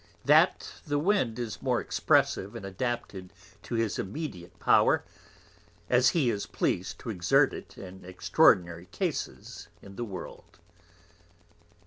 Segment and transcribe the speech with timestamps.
[0.25, 5.03] That the Wind is more expressive and adapted to his Immediate Power,
[5.91, 10.57] as he is pleas'd to exert it in extraordinary Cases in the World.